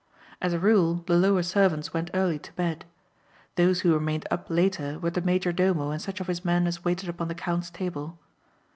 As 0.41 0.51
a 0.53 0.57
rule 0.59 1.03
the 1.05 1.13
lower 1.15 1.43
servants 1.43 1.93
went 1.93 2.09
early 2.15 2.39
to 2.39 2.51
bed. 2.53 2.85
Those 3.55 3.81
who 3.81 3.93
remained 3.93 4.25
up 4.31 4.47
later 4.49 4.97
were 4.97 5.11
the 5.11 5.21
major 5.21 5.53
domo 5.53 5.91
and 5.91 6.01
such 6.01 6.19
of 6.19 6.25
his 6.25 6.43
men 6.43 6.65
as 6.65 6.83
waited 6.83 7.07
upon 7.07 7.27
the 7.27 7.35
count's 7.35 7.69
table. 7.69 8.17